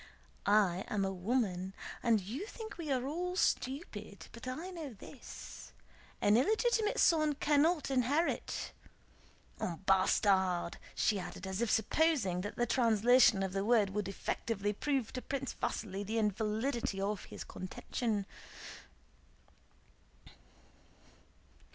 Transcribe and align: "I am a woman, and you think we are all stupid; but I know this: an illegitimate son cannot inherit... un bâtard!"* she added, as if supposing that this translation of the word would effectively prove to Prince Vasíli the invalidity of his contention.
"I 0.47 0.83
am 0.87 1.05
a 1.05 1.13
woman, 1.13 1.75
and 2.01 2.19
you 2.19 2.47
think 2.47 2.75
we 2.79 2.91
are 2.91 3.05
all 3.05 3.35
stupid; 3.35 4.29
but 4.31 4.47
I 4.47 4.71
know 4.71 4.93
this: 4.93 5.73
an 6.23 6.37
illegitimate 6.37 6.97
son 6.99 7.35
cannot 7.35 7.91
inherit... 7.91 8.71
un 9.59 9.83
bâtard!"* 9.85 10.77
she 10.95 11.19
added, 11.19 11.45
as 11.45 11.61
if 11.61 11.69
supposing 11.69 12.41
that 12.41 12.55
this 12.55 12.65
translation 12.69 13.43
of 13.43 13.53
the 13.53 13.63
word 13.63 13.91
would 13.91 14.07
effectively 14.07 14.73
prove 14.73 15.13
to 15.13 15.21
Prince 15.21 15.53
Vasíli 15.61 16.03
the 16.03 16.17
invalidity 16.17 16.99
of 16.99 17.25
his 17.25 17.43
contention. 17.43 18.25